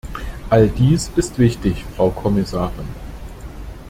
[0.49, 2.87] All dies ist wichtig, Frau Kommissarin.